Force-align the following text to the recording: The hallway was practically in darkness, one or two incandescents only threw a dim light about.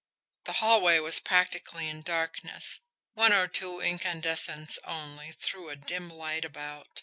The 0.45 0.53
hallway 0.53 0.97
was 0.97 1.19
practically 1.19 1.87
in 1.87 2.01
darkness, 2.01 2.79
one 3.13 3.31
or 3.33 3.47
two 3.47 3.81
incandescents 3.81 4.79
only 4.83 5.31
threw 5.33 5.69
a 5.69 5.75
dim 5.75 6.09
light 6.09 6.43
about. 6.43 6.99